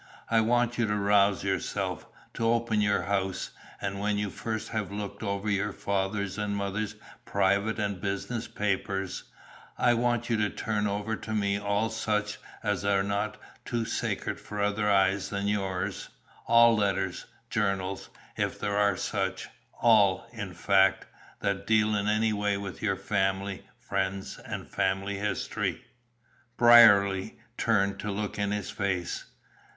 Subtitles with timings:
[0.31, 4.91] I want you to rouse yourself, to open your house, and when you first have
[4.91, 9.25] looked over your father's and mother's private and business papers,
[9.77, 14.39] I want you to turn over to me all such as are not too sacred
[14.39, 16.09] for other eyes than yours;
[16.47, 19.49] all letters, journals if there are such
[19.79, 21.05] all, in fact,
[21.41, 25.79] that deal in any way with your family, friends, and family history."
[26.57, 29.25] Brierly turned to look in his face.